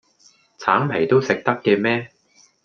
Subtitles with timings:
[0.57, 2.09] 橙皮都食得嘅咩